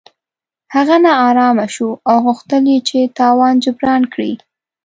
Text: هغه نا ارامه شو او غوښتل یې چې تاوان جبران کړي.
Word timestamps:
هغه 0.75 0.95
نا 1.03 1.13
ارامه 1.29 1.67
شو 1.75 1.89
او 2.09 2.15
غوښتل 2.25 2.63
یې 2.73 2.79
چې 2.89 2.99
تاوان 3.17 3.55
جبران 3.63 4.03
کړي. 4.13 4.33